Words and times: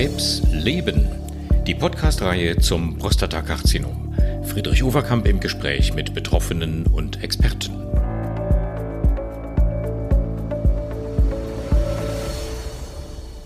Krebs 0.00 0.40
leben. 0.50 1.06
Die 1.66 1.74
Podcast-Reihe 1.74 2.56
zum 2.56 2.96
Prostatakarzinom. 2.96 4.14
Friedrich 4.44 4.82
Overkamp 4.82 5.26
im 5.26 5.40
Gespräch 5.40 5.92
mit 5.92 6.14
Betroffenen 6.14 6.86
und 6.86 7.22
Experten. 7.22 7.74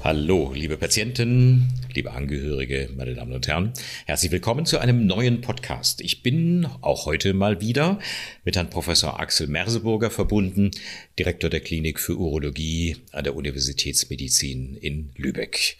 Hallo, 0.05 0.52
liebe 0.55 0.77
Patienten, 0.77 1.73
liebe 1.93 2.12
Angehörige, 2.12 2.89
meine 2.95 3.14
Damen 3.14 3.32
und 3.32 3.48
Herren. 3.48 3.73
Herzlich 4.07 4.30
willkommen 4.30 4.64
zu 4.64 4.79
einem 4.79 5.07
neuen 5.07 5.41
Podcast. 5.41 6.02
Ich 6.02 6.23
bin 6.23 6.68
auch 6.82 7.07
heute 7.07 7.34
mal 7.34 7.61
wieder 7.61 7.98
mit 8.45 8.55
Herrn 8.55 8.71
Professor 8.71 9.18
Axel 9.18 9.48
Merseburger 9.48 10.12
verbunden, 10.12 10.71
Direktor 11.18 11.51
der 11.51 11.60
Klinik 11.60 11.98
für 11.98 12.16
Urologie 12.16 12.98
an 13.10 13.24
der 13.24 13.34
Universitätsmedizin 13.34 14.77
in 14.77 15.10
Lübeck. 15.16 15.79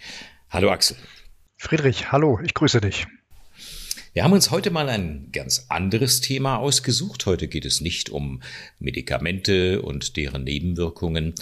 Hallo 0.55 0.71
Axel. 0.71 0.97
Friedrich, 1.57 2.13
hallo, 2.13 2.39
ich 2.45 2.55
grüße 2.55 2.81
dich. 2.81 3.09
Wir 4.13 4.23
haben 4.23 4.33
uns 4.33 4.53
heute 4.53 4.71
mal 4.71 4.89
ein 4.89 5.31
ganz 5.33 5.67
anderes 5.69 6.21
Thema 6.21 6.59
ausgesucht. 6.59 7.27
Heute 7.27 7.49
geht 7.49 7.65
es 7.65 7.81
nicht 7.81 8.09
um 8.09 8.41
Medikamente 8.79 9.83
und 9.83 10.17
deren 10.17 10.45
Nebenwirkungen, 10.45 11.35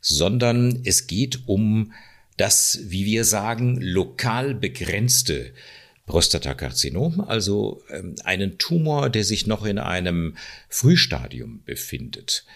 sondern 0.00 0.80
es 0.86 1.06
geht 1.06 1.40
um 1.44 1.92
das, 2.38 2.80
wie 2.84 3.04
wir 3.04 3.26
sagen, 3.26 3.76
lokal 3.82 4.54
begrenzte 4.54 5.52
Prostatakarzinom, 6.06 7.20
also 7.20 7.82
ähm, 7.90 8.14
einen 8.24 8.56
Tumor, 8.56 9.10
der 9.10 9.24
sich 9.24 9.46
noch 9.46 9.66
in 9.66 9.78
einem 9.78 10.38
Frühstadium 10.70 11.60
befindet. 11.66 12.46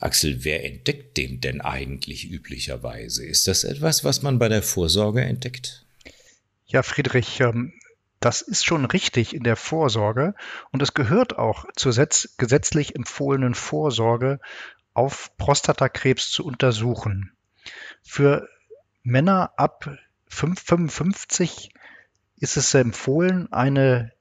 Axel, 0.00 0.44
wer 0.44 0.64
entdeckt 0.64 1.16
den 1.16 1.40
denn 1.40 1.60
eigentlich 1.60 2.30
üblicherweise? 2.30 3.24
Ist 3.24 3.46
das 3.46 3.64
etwas, 3.64 4.04
was 4.04 4.22
man 4.22 4.38
bei 4.38 4.48
der 4.48 4.62
Vorsorge 4.62 5.22
entdeckt? 5.22 5.84
Ja, 6.66 6.82
Friedrich, 6.82 7.40
ähm, 7.40 7.74
das 8.20 8.42
ist 8.42 8.64
schon 8.64 8.84
richtig 8.84 9.34
in 9.34 9.44
der 9.44 9.56
Vorsorge 9.56 10.34
und 10.72 10.82
es 10.82 10.94
gehört 10.94 11.38
auch 11.38 11.64
zur 11.74 11.92
gesetzlich 12.36 12.94
empfohlenen 12.94 13.54
Vorsorge, 13.54 14.40
auf 14.92 15.36
Prostatakrebs 15.36 16.30
zu 16.30 16.44
untersuchen. 16.44 17.32
Für 18.02 18.48
Männer 19.02 19.52
ab 19.56 19.96
55 20.28 21.72
ist 22.36 22.56
es 22.56 22.74
empfohlen, 22.74 23.52
eine 23.52 24.12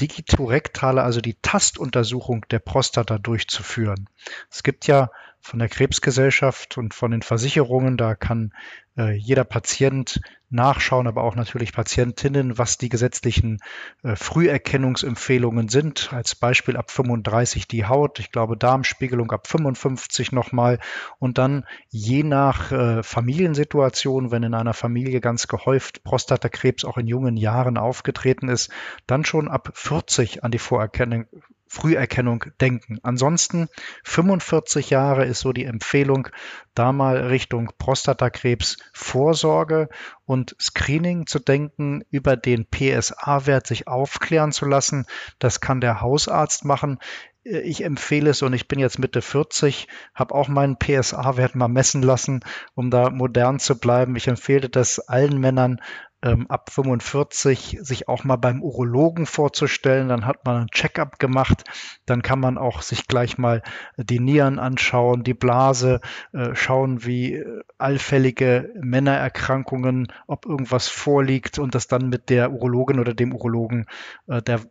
digitorektale, 0.00 1.02
also 1.02 1.20
die 1.20 1.36
Tastuntersuchung 1.40 2.46
der 2.50 2.58
Prostata 2.58 3.18
durchzuführen. 3.18 4.08
Es 4.50 4.62
gibt 4.62 4.86
ja 4.86 5.10
von 5.44 5.58
der 5.58 5.68
Krebsgesellschaft 5.68 6.78
und 6.78 6.94
von 6.94 7.10
den 7.10 7.20
Versicherungen. 7.20 7.98
Da 7.98 8.14
kann 8.14 8.54
äh, 8.96 9.12
jeder 9.12 9.44
Patient 9.44 10.18
nachschauen, 10.48 11.06
aber 11.06 11.22
auch 11.22 11.36
natürlich 11.36 11.74
Patientinnen, 11.74 12.56
was 12.56 12.78
die 12.78 12.88
gesetzlichen 12.88 13.58
äh, 14.02 14.16
Früherkennungsempfehlungen 14.16 15.68
sind. 15.68 16.14
Als 16.14 16.34
Beispiel 16.34 16.78
ab 16.78 16.90
35 16.90 17.68
die 17.68 17.84
Haut, 17.84 18.20
ich 18.20 18.32
glaube 18.32 18.56
Darmspiegelung 18.56 19.30
ab 19.32 19.46
55 19.46 20.32
nochmal 20.32 20.78
und 21.18 21.36
dann 21.36 21.66
je 21.90 22.22
nach 22.22 22.72
äh, 22.72 23.02
Familiensituation, 23.02 24.30
wenn 24.30 24.44
in 24.44 24.54
einer 24.54 24.74
Familie 24.74 25.20
ganz 25.20 25.46
gehäuft 25.46 26.04
Prostatakrebs 26.04 26.86
auch 26.86 26.96
in 26.96 27.06
jungen 27.06 27.36
Jahren 27.36 27.76
aufgetreten 27.76 28.48
ist, 28.48 28.70
dann 29.06 29.26
schon 29.26 29.48
ab 29.48 29.72
40 29.74 30.42
an 30.42 30.52
die 30.52 30.58
Vorerkennung 30.58 31.26
Früherkennung 31.74 32.44
denken. 32.60 32.98
Ansonsten 33.02 33.68
45 34.04 34.90
Jahre 34.90 35.24
ist 35.24 35.40
so 35.40 35.52
die 35.52 35.64
Empfehlung, 35.64 36.28
da 36.74 36.92
mal 36.92 37.16
Richtung 37.16 37.72
Prostatakrebs 37.78 38.76
Vorsorge 38.92 39.88
und 40.24 40.54
Screening 40.60 41.26
zu 41.26 41.40
denken, 41.40 42.02
über 42.10 42.36
den 42.36 42.66
PSA-Wert 42.66 43.66
sich 43.66 43.88
aufklären 43.88 44.52
zu 44.52 44.66
lassen. 44.66 45.06
Das 45.40 45.60
kann 45.60 45.80
der 45.80 46.00
Hausarzt 46.00 46.64
machen. 46.64 46.98
Ich 47.42 47.84
empfehle 47.84 48.30
es 48.30 48.40
und 48.40 48.54
ich 48.54 48.68
bin 48.68 48.78
jetzt 48.78 48.98
Mitte 48.98 49.20
40, 49.20 49.88
habe 50.14 50.34
auch 50.34 50.48
meinen 50.48 50.78
PSA-Wert 50.78 51.56
mal 51.56 51.68
messen 51.68 52.02
lassen, 52.02 52.40
um 52.74 52.90
da 52.90 53.10
modern 53.10 53.58
zu 53.58 53.78
bleiben. 53.78 54.16
Ich 54.16 54.28
empfehle 54.28 54.70
das 54.70 55.00
allen 55.00 55.38
Männern 55.38 55.80
ähm, 56.24 56.50
ab 56.50 56.70
45 56.72 57.78
sich 57.82 58.08
auch 58.08 58.24
mal 58.24 58.36
beim 58.36 58.62
Urologen 58.62 59.26
vorzustellen. 59.26 60.08
Dann 60.08 60.26
hat 60.26 60.46
man 60.46 60.62
ein 60.62 60.68
Checkup 60.68 61.18
gemacht. 61.18 61.64
Dann 62.06 62.22
kann 62.22 62.40
man 62.40 62.56
auch 62.56 62.80
sich 62.80 63.06
gleich 63.06 63.36
mal 63.36 63.62
die 63.98 64.20
Nieren 64.20 64.58
anschauen, 64.58 65.22
die 65.22 65.34
Blase, 65.34 66.00
äh, 66.32 66.54
schauen, 66.54 67.04
wie 67.04 67.34
äh, 67.34 67.60
allfällige 67.76 68.70
Männererkrankungen, 68.80 70.10
ob 70.26 70.46
irgendwas 70.46 70.88
vorliegt 70.88 71.58
und 71.58 71.74
das 71.74 71.88
dann 71.88 72.08
mit 72.08 72.30
der 72.30 72.52
Urologin 72.52 72.98
oder 72.98 73.12
dem 73.12 73.34
Urologen 73.34 73.84
äh, 74.26 74.40
der, 74.40 74.62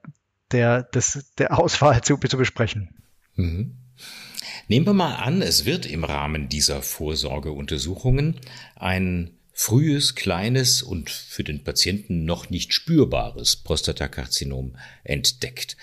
der, 0.51 0.81
des, 0.81 1.33
der 1.37 1.59
Auswahl 1.59 2.01
zu, 2.01 2.17
zu 2.17 2.37
besprechen. 2.37 2.89
Mhm. 3.35 3.77
Nehmen 4.67 4.87
wir 4.87 4.93
mal 4.93 5.15
an, 5.15 5.41
es 5.43 5.65
wird 5.65 5.85
im 5.85 6.03
Rahmen 6.03 6.49
dieser 6.49 6.81
Vorsorgeuntersuchungen 6.81 8.39
ein 8.75 9.37
frühes, 9.53 10.15
kleines 10.15 10.81
und 10.81 11.09
für 11.09 11.43
den 11.43 11.63
Patienten 11.63 12.25
noch 12.25 12.49
nicht 12.49 12.73
spürbares 12.73 13.55
Prostatakarzinom 13.55 14.75
entdeckt. 15.03 15.77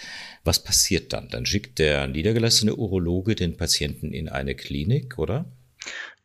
Was 0.45 0.63
passiert 0.63 1.13
dann? 1.13 1.29
Dann 1.29 1.47
schickt 1.47 1.79
der 1.79 2.09
niedergelassene 2.09 2.75
Urologe 2.75 3.37
den 3.37 3.57
Patienten 3.57 4.13
in 4.13 4.29
eine 4.29 4.55
Klinik, 4.55 5.19
oder? 5.19 5.47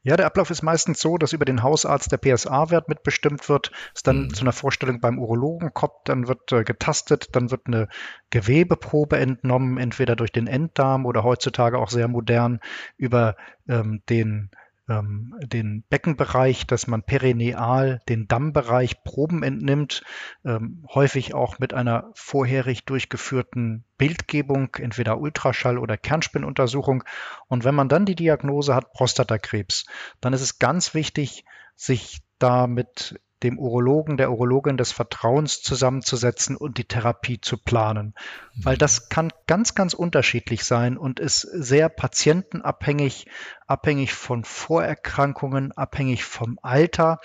Ja, 0.02 0.16
der 0.18 0.28
Ablauf 0.28 0.52
ist 0.52 0.62
meistens 0.62 1.02
so, 1.02 1.18
dass 1.18 1.34
über 1.34 1.46
den 1.46 1.64
Hausarzt 1.64 2.12
der 2.12 2.18
PSA-Wert 2.18 2.90
mitbestimmt 2.90 3.50
wird, 3.50 3.72
es 3.96 4.04
dann 4.04 4.26
mhm. 4.26 4.34
zu 4.36 4.42
einer 4.42 4.52
Vorstellung 4.52 5.00
beim 5.00 5.18
Urologen 5.18 5.74
kommt, 5.74 5.94
dann 6.06 6.28
wird 6.28 6.52
äh, 6.52 6.64
getastet, 6.64 7.30
dann 7.36 7.50
wird 7.50 7.62
eine 7.66 7.88
Gewebeprobe 8.30 9.18
entnommen, 9.18 9.80
entweder 9.80 10.16
durch 10.16 10.32
den 10.32 10.46
Enddarm 10.46 11.08
oder 11.08 11.24
heutzutage 11.24 11.80
auch 11.80 11.90
sehr 11.90 12.08
modern 12.08 12.60
über 12.98 13.36
ähm, 13.68 14.04
den 14.08 14.52
ähm, 14.88 15.34
den 15.42 15.84
Beckenbereich, 15.90 16.68
dass 16.68 16.88
man 16.88 17.04
perineal 17.04 18.02
den 18.08 18.28
Dammbereich 18.28 19.04
Proben 19.04 19.44
entnimmt, 19.44 20.04
ähm, 20.44 20.86
häufig 20.94 21.34
auch 21.34 21.60
mit 21.60 21.74
einer 21.74 22.12
vorherig 22.14 22.86
durchgeführten 22.86 23.84
Bildgebung, 23.98 24.76
entweder 24.76 25.20
Ultraschall 25.20 25.78
oder 25.78 25.98
Kernspinnuntersuchung. 25.98 27.04
Und 27.48 27.64
wenn 27.64 27.76
man 27.76 27.90
dann 27.90 28.06
die 28.06 28.16
Diagnose 28.16 28.76
hat, 28.76 28.94
Prostatakrebs, 28.94 29.86
dann 30.22 30.34
ist 30.34 30.42
es 30.42 30.60
ganz 30.60 30.94
wichtig, 30.94 31.46
sich 31.76 32.22
da 32.40 32.68
mit 32.68 33.20
dem 33.46 33.60
Urologen, 33.60 34.18
der 34.18 34.32
Urologin 34.32 34.76
des 34.76 34.92
Vertrauens 34.92 35.62
zusammenzusetzen 35.62 36.58
und 36.58 36.78
die 36.78 36.86
Therapie 36.86 37.40
zu 37.40 37.58
planen. 37.58 38.16
Weil 38.56 38.76
das 38.76 39.10
kann 39.10 39.32
ganz, 39.48 39.76
ganz 39.76 39.94
unterschiedlich 39.94 40.64
sein 40.66 40.98
und 40.98 41.20
ist 41.20 41.42
sehr 41.42 41.90
patientenabhängig, 41.90 43.28
abhängig 43.68 44.14
von 44.14 44.44
Vorerkrankungen, 44.44 45.72
abhängig 45.72 46.24
vom 46.24 46.58
Alter 46.62 47.20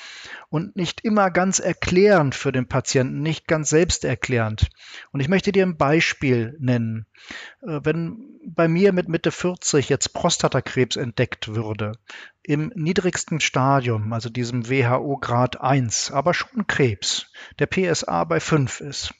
und 0.50 0.76
nicht 0.76 1.04
immer 1.04 1.30
ganz 1.30 1.58
erklärend 1.58 2.34
für 2.34 2.52
den 2.52 2.68
Patienten, 2.68 3.22
nicht 3.22 3.48
ganz 3.48 3.70
selbsterklärend. 3.70 4.68
Und 5.12 5.20
ich 5.20 5.28
möchte 5.28 5.52
dir 5.52 5.64
ein 5.64 5.78
Beispiel 5.78 6.56
nennen. 6.60 7.06
Äh, 7.62 7.80
wenn 7.82 8.38
bei 8.44 8.68
mir 8.68 8.92
mit 8.92 9.08
Mitte 9.08 9.30
40 9.30 9.88
jetzt 9.88 10.12
Prostatakrebs 10.12 10.96
entdeckt 10.96 11.54
würde, 11.54 11.92
im 12.50 12.72
niedrigsten 12.74 13.38
Stadium, 13.38 14.12
also 14.12 14.28
diesem 14.28 14.68
WHO 14.68 15.18
Grad 15.18 15.60
1, 15.60 16.10
aber 16.10 16.34
schon 16.34 16.66
Krebs, 16.66 17.30
der 17.60 17.68
PSA 17.68 18.24
bei 18.24 18.40
5 18.40 18.80
ist, 18.80 19.14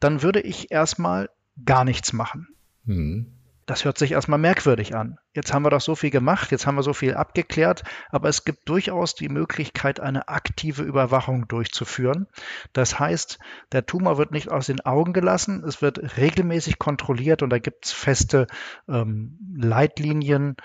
dann 0.00 0.22
würde 0.22 0.40
ich 0.40 0.70
erstmal 0.70 1.28
gar 1.62 1.84
nichts 1.84 2.14
machen. 2.14 2.48
Mhm. 2.84 3.34
Das 3.66 3.84
hört 3.84 3.98
sich 3.98 4.12
erstmal 4.12 4.38
merkwürdig 4.38 4.96
an. 4.96 5.18
Jetzt 5.34 5.52
haben 5.52 5.62
wir 5.62 5.68
doch 5.68 5.82
so 5.82 5.94
viel 5.94 6.08
gemacht, 6.08 6.50
jetzt 6.50 6.66
haben 6.66 6.76
wir 6.76 6.82
so 6.82 6.94
viel 6.94 7.12
abgeklärt, 7.12 7.82
aber 8.08 8.30
es 8.30 8.46
gibt 8.46 8.66
durchaus 8.66 9.14
die 9.14 9.28
Möglichkeit, 9.28 10.00
eine 10.00 10.28
aktive 10.28 10.84
Überwachung 10.84 11.48
durchzuführen. 11.48 12.28
Das 12.72 12.98
heißt, 12.98 13.38
der 13.72 13.84
Tumor 13.84 14.16
wird 14.16 14.30
nicht 14.32 14.50
aus 14.50 14.68
den 14.68 14.80
Augen 14.86 15.12
gelassen, 15.12 15.64
es 15.64 15.82
wird 15.82 16.16
regelmäßig 16.16 16.78
kontrolliert 16.78 17.42
und 17.42 17.50
da 17.50 17.58
gibt 17.58 17.84
es 17.84 17.92
feste 17.92 18.46
ähm, 18.88 19.38
Leitlinien, 19.54 20.56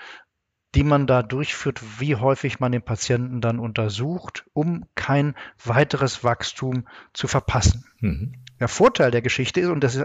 die 0.74 0.84
man 0.84 1.06
da 1.06 1.22
durchführt, 1.22 2.00
wie 2.00 2.16
häufig 2.16 2.60
man 2.60 2.72
den 2.72 2.82
Patienten 2.82 3.40
dann 3.40 3.58
untersucht, 3.58 4.44
um 4.52 4.86
kein 4.94 5.34
weiteres 5.62 6.24
Wachstum 6.24 6.86
zu 7.12 7.28
verpassen. 7.28 7.84
Mhm. 8.00 8.34
Der 8.60 8.68
Vorteil 8.68 9.10
der 9.10 9.22
Geschichte 9.22 9.60
ist, 9.60 9.68
und 9.68 9.82
das 9.82 10.04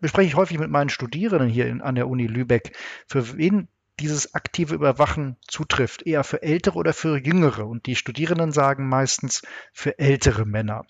bespreche 0.00 0.28
ich 0.28 0.36
häufig 0.36 0.58
mit 0.58 0.70
meinen 0.70 0.90
Studierenden 0.90 1.48
hier 1.48 1.66
in, 1.66 1.80
an 1.80 1.94
der 1.94 2.08
Uni 2.08 2.26
Lübeck, 2.26 2.76
für 3.06 3.36
wen 3.36 3.68
dieses 4.00 4.34
aktive 4.34 4.74
Überwachen 4.74 5.36
zutrifft, 5.46 6.06
eher 6.06 6.24
für 6.24 6.42
ältere 6.42 6.76
oder 6.76 6.92
für 6.92 7.18
jüngere. 7.18 7.66
Und 7.66 7.86
die 7.86 7.96
Studierenden 7.96 8.52
sagen 8.52 8.88
meistens 8.88 9.42
für 9.72 9.98
ältere 9.98 10.44
Männer. 10.46 10.84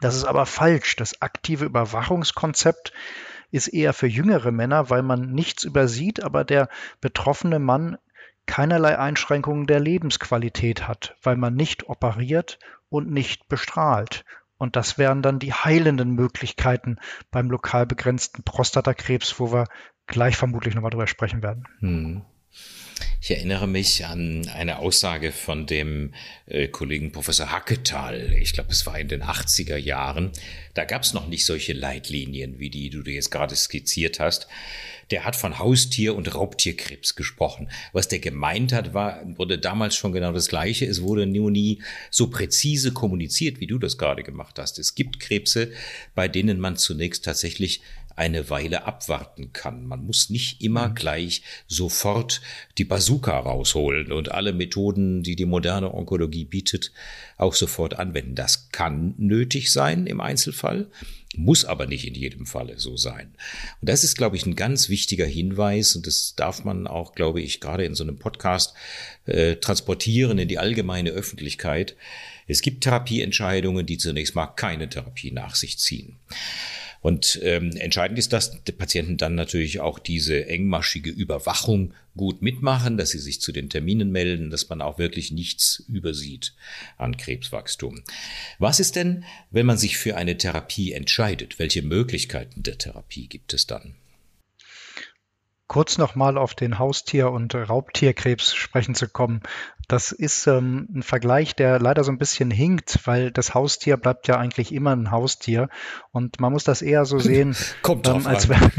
Das 0.00 0.16
ist 0.16 0.24
aber 0.24 0.46
falsch. 0.46 0.96
Das 0.96 1.22
aktive 1.22 1.66
Überwachungskonzept 1.66 2.92
ist 3.50 3.68
eher 3.68 3.92
für 3.92 4.06
jüngere 4.06 4.50
Männer, 4.50 4.90
weil 4.90 5.02
man 5.02 5.32
nichts 5.32 5.64
übersieht, 5.64 6.22
aber 6.22 6.44
der 6.44 6.68
betroffene 7.00 7.58
Mann 7.58 7.98
keinerlei 8.46 8.98
Einschränkungen 8.98 9.66
der 9.66 9.80
Lebensqualität 9.80 10.88
hat, 10.88 11.16
weil 11.22 11.36
man 11.36 11.54
nicht 11.54 11.88
operiert 11.88 12.58
und 12.88 13.10
nicht 13.10 13.48
bestrahlt. 13.48 14.24
Und 14.58 14.76
das 14.76 14.96
wären 14.96 15.22
dann 15.22 15.38
die 15.38 15.52
heilenden 15.52 16.14
Möglichkeiten 16.14 16.98
beim 17.30 17.50
lokal 17.50 17.86
begrenzten 17.86 18.44
Prostatakrebs, 18.44 19.40
wo 19.40 19.52
wir 19.52 19.66
gleich 20.06 20.36
vermutlich 20.36 20.74
nochmal 20.74 20.90
drüber 20.90 21.06
sprechen 21.06 21.42
werden. 21.42 21.66
Hm. 21.80 22.22
Ich 23.24 23.30
erinnere 23.30 23.68
mich 23.68 24.04
an 24.04 24.48
eine 24.48 24.80
Aussage 24.80 25.30
von 25.30 25.64
dem 25.64 26.12
äh, 26.46 26.66
Kollegen 26.66 27.12
Professor 27.12 27.52
Hacketal. 27.52 28.32
Ich 28.32 28.52
glaube, 28.52 28.72
es 28.72 28.84
war 28.84 28.98
in 28.98 29.06
den 29.06 29.22
80er 29.22 29.76
Jahren. 29.76 30.32
Da 30.74 30.84
gab 30.84 31.04
es 31.04 31.12
noch 31.12 31.28
nicht 31.28 31.46
solche 31.46 31.72
Leitlinien, 31.72 32.58
wie 32.58 32.68
die 32.68 32.90
du 32.90 33.00
dir 33.04 33.14
jetzt 33.14 33.30
gerade 33.30 33.54
skizziert 33.54 34.18
hast. 34.18 34.48
Der 35.12 35.24
hat 35.24 35.36
von 35.36 35.60
Haustier- 35.60 36.16
und 36.16 36.34
Raubtierkrebs 36.34 37.14
gesprochen. 37.14 37.70
Was 37.92 38.08
der 38.08 38.18
gemeint 38.18 38.72
hat, 38.72 38.92
war, 38.92 39.22
wurde 39.38 39.56
damals 39.56 39.94
schon 39.94 40.12
genau 40.12 40.32
das 40.32 40.48
Gleiche. 40.48 40.86
Es 40.86 41.00
wurde 41.00 41.24
nur 41.24 41.52
nie 41.52 41.80
so 42.10 42.28
präzise 42.28 42.92
kommuniziert, 42.92 43.60
wie 43.60 43.68
du 43.68 43.78
das 43.78 43.98
gerade 43.98 44.24
gemacht 44.24 44.58
hast. 44.58 44.80
Es 44.80 44.96
gibt 44.96 45.20
Krebse, 45.20 45.70
bei 46.16 46.26
denen 46.26 46.58
man 46.58 46.76
zunächst 46.76 47.24
tatsächlich 47.24 47.82
eine 48.16 48.50
Weile 48.50 48.84
abwarten 48.84 49.52
kann. 49.52 49.86
Man 49.86 50.04
muss 50.04 50.30
nicht 50.30 50.62
immer 50.62 50.88
mhm. 50.88 50.94
gleich 50.94 51.42
sofort 51.66 52.40
die 52.78 52.84
Bazooka 52.84 53.38
rausholen 53.38 54.12
und 54.12 54.32
alle 54.32 54.52
Methoden, 54.52 55.22
die 55.22 55.36
die 55.36 55.46
moderne 55.46 55.92
Onkologie 55.94 56.44
bietet, 56.44 56.92
auch 57.36 57.54
sofort 57.54 57.98
anwenden. 57.98 58.34
Das 58.34 58.70
kann 58.70 59.14
nötig 59.18 59.72
sein 59.72 60.06
im 60.06 60.20
Einzelfall, 60.20 60.88
muss 61.34 61.64
aber 61.64 61.86
nicht 61.86 62.06
in 62.06 62.14
jedem 62.14 62.46
Falle 62.46 62.78
so 62.78 62.96
sein. 62.96 63.34
Und 63.80 63.88
das 63.88 64.04
ist, 64.04 64.16
glaube 64.16 64.36
ich, 64.36 64.46
ein 64.46 64.56
ganz 64.56 64.88
wichtiger 64.88 65.26
Hinweis 65.26 65.96
und 65.96 66.06
das 66.06 66.34
darf 66.36 66.64
man 66.64 66.86
auch, 66.86 67.14
glaube 67.14 67.40
ich, 67.40 67.60
gerade 67.60 67.84
in 67.84 67.94
so 67.94 68.04
einem 68.04 68.18
Podcast 68.18 68.74
äh, 69.26 69.56
transportieren 69.56 70.38
in 70.38 70.48
die 70.48 70.58
allgemeine 70.58 71.10
Öffentlichkeit. 71.10 71.96
Es 72.46 72.60
gibt 72.60 72.84
Therapieentscheidungen, 72.84 73.86
die 73.86 73.98
zunächst 73.98 74.34
mal 74.34 74.46
keine 74.46 74.88
Therapie 74.88 75.30
nach 75.30 75.54
sich 75.54 75.78
ziehen. 75.78 76.18
Und 77.02 77.40
ähm, 77.42 77.76
entscheidend 77.76 78.18
ist, 78.18 78.32
dass 78.32 78.62
die 78.62 78.72
Patienten 78.72 79.16
dann 79.16 79.34
natürlich 79.34 79.80
auch 79.80 79.98
diese 79.98 80.46
engmaschige 80.46 81.10
Überwachung 81.10 81.94
gut 82.16 82.42
mitmachen, 82.42 82.96
dass 82.96 83.10
sie 83.10 83.18
sich 83.18 83.40
zu 83.40 83.50
den 83.50 83.68
Terminen 83.68 84.12
melden, 84.12 84.50
dass 84.50 84.68
man 84.68 84.80
auch 84.80 84.98
wirklich 84.98 85.32
nichts 85.32 85.84
übersieht 85.88 86.54
an 86.98 87.16
Krebswachstum. 87.16 88.02
Was 88.60 88.78
ist 88.78 88.94
denn, 88.94 89.24
wenn 89.50 89.66
man 89.66 89.78
sich 89.78 89.98
für 89.98 90.16
eine 90.16 90.38
Therapie 90.38 90.92
entscheidet? 90.92 91.58
Welche 91.58 91.82
Möglichkeiten 91.82 92.62
der 92.62 92.78
Therapie 92.78 93.26
gibt 93.26 93.52
es 93.52 93.66
dann? 93.66 93.96
Kurz 95.72 95.96
nochmal 95.96 96.36
auf 96.36 96.54
den 96.54 96.78
Haustier- 96.78 97.30
und 97.30 97.54
Raubtierkrebs 97.54 98.54
sprechen 98.54 98.94
zu 98.94 99.08
kommen. 99.08 99.40
Das 99.88 100.12
ist 100.12 100.46
ähm, 100.46 100.88
ein 100.94 101.02
Vergleich, 101.02 101.56
der 101.56 101.78
leider 101.78 102.04
so 102.04 102.12
ein 102.12 102.18
bisschen 102.18 102.50
hinkt, 102.50 103.00
weil 103.06 103.30
das 103.30 103.54
Haustier 103.54 103.96
bleibt 103.96 104.28
ja 104.28 104.36
eigentlich 104.38 104.72
immer 104.72 104.94
ein 104.94 105.10
Haustier. 105.10 105.68
Und 106.12 106.40
man 106.40 106.52
muss 106.52 106.64
das 106.64 106.82
eher 106.82 107.04
so 107.04 107.18
sehen, 107.18 107.56
Kommt 107.82 108.06
ähm, 108.06 108.26
als, 108.26 108.48
wenn, 108.48 108.58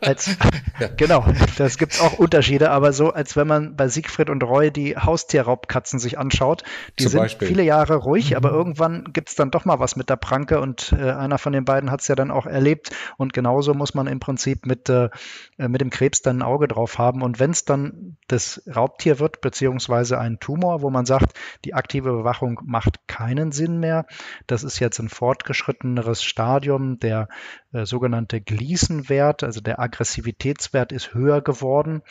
als 0.00 0.36
ja. 0.80 0.88
genau, 0.96 1.26
das 1.58 1.78
gibt's 1.78 2.00
auch 2.00 2.18
Unterschiede, 2.18 2.70
aber 2.70 2.92
so, 2.92 3.12
als 3.12 3.36
wenn 3.36 3.46
man 3.46 3.76
bei 3.76 3.88
Siegfried 3.88 4.30
und 4.30 4.42
Roy 4.42 4.70
die 4.70 4.96
Haustierraubkatzen 4.96 5.98
sich 5.98 6.18
anschaut. 6.18 6.64
Die 6.98 7.04
Zum 7.04 7.12
sind 7.12 7.20
Beispiel. 7.20 7.48
viele 7.48 7.62
Jahre 7.62 7.96
ruhig, 7.96 8.30
mhm. 8.30 8.36
aber 8.36 8.50
irgendwann 8.50 9.12
gibt's 9.12 9.34
dann 9.34 9.50
doch 9.50 9.64
mal 9.64 9.80
was 9.80 9.96
mit 9.96 10.10
der 10.10 10.16
Pranke 10.16 10.60
und 10.60 10.94
äh, 10.98 11.12
einer 11.12 11.38
von 11.38 11.52
den 11.52 11.64
beiden 11.64 11.90
hat's 11.90 12.08
ja 12.08 12.14
dann 12.14 12.30
auch 12.30 12.46
erlebt. 12.46 12.90
Und 13.16 13.32
genauso 13.32 13.74
muss 13.74 13.94
man 13.94 14.06
im 14.06 14.20
Prinzip 14.20 14.66
mit, 14.66 14.88
äh, 14.88 15.08
mit 15.56 15.80
dem 15.80 15.90
Krebs 15.90 16.05
dann 16.10 16.38
ein 16.38 16.42
Auge 16.42 16.68
drauf 16.68 16.98
haben. 16.98 17.22
Und 17.22 17.40
wenn 17.40 17.50
es 17.50 17.64
dann 17.64 18.16
das 18.28 18.62
Raubtier 18.74 19.18
wird, 19.18 19.40
beziehungsweise 19.40 20.18
einen 20.18 20.38
Tumor, 20.38 20.82
wo 20.82 20.90
man 20.90 21.06
sagt, 21.06 21.38
die 21.64 21.74
aktive 21.74 22.12
Bewachung 22.12 22.60
macht 22.64 23.06
keinen 23.08 23.52
Sinn 23.52 23.78
mehr. 23.78 24.06
Das 24.46 24.62
ist 24.62 24.78
jetzt 24.78 24.98
ein 24.98 25.08
fortgeschritteneres 25.08 26.22
Stadium. 26.22 26.98
Der 26.98 27.28
äh, 27.72 27.84
sogenannte 27.84 28.40
Gleason-Wert, 28.40 29.42
also 29.42 29.60
der 29.60 29.80
Aggressivitätswert 29.80 30.92
ist 30.92 31.14
höher 31.14 31.40
geworden 31.40 32.02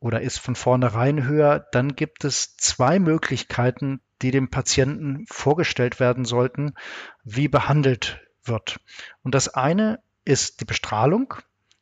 oder 0.00 0.20
ist 0.20 0.38
von 0.38 0.54
vornherein 0.54 1.24
höher. 1.26 1.66
Dann 1.72 1.96
gibt 1.96 2.24
es 2.24 2.56
zwei 2.56 2.98
Möglichkeiten, 2.98 4.00
die 4.22 4.30
dem 4.30 4.50
Patienten 4.50 5.24
vorgestellt 5.28 6.00
werden 6.00 6.24
sollten, 6.24 6.74
wie 7.24 7.48
behandelt 7.48 8.20
wird. 8.44 8.80
Und 9.22 9.34
das 9.34 9.48
eine 9.48 10.00
ist 10.24 10.60
die 10.60 10.64
Bestrahlung 10.64 11.34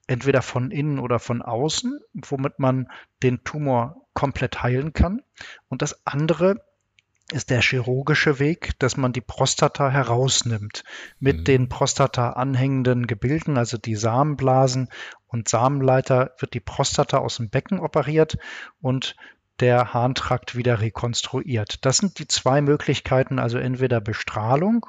entweder 0.07 0.43
von 0.43 0.71
innen 0.71 0.99
oder 0.99 1.19
von 1.19 1.43
außen, 1.43 2.01
womit 2.13 2.59
man 2.59 2.89
den 3.23 3.43
Tumor 3.45 4.07
komplett 4.13 4.63
heilen 4.63 4.93
kann. 4.93 5.23
Und 5.69 5.83
das 5.83 6.07
andere 6.07 6.65
ist 7.33 7.51
der 7.51 7.63
chirurgische 7.63 8.39
Weg, 8.39 8.79
dass 8.79 8.97
man 8.97 9.13
die 9.13 9.23
Prostata 9.23 9.91
herausnimmt 9.91 10.85
mit 11.19 11.39
mhm. 11.39 11.45
den 11.45 11.69
Prostata 11.69 12.31
anhängenden 12.31 13.07
Gebilden, 13.07 13.57
also 13.57 13.79
die 13.79 13.97
Samenblasen 13.97 14.91
und 15.27 15.49
Samenleiter 15.49 16.35
wird 16.39 16.55
die 16.55 16.61
Prostata 16.61 17.19
aus 17.19 17.39
dem 17.39 17.49
Becken 17.49 17.81
operiert 17.81 18.37
und 18.81 19.17
der 19.61 19.95
Harntrakt 19.95 20.57
wieder 20.57 20.81
rekonstruiert. 20.81 21.85
Das 21.85 21.99
sind 21.99 22.19
die 22.19 22.27
zwei 22.27 22.61
Möglichkeiten, 22.61 23.39
also 23.39 23.59
entweder 23.59 24.01
Bestrahlung 24.01 24.87